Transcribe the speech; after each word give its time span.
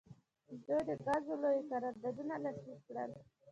دوی 0.65 0.81
د 0.87 0.91
ګازو 1.05 1.33
لوی 1.43 1.59
قراردادونه 1.69 2.35
لاسلیک 2.43 2.79
کړل. 2.87 3.11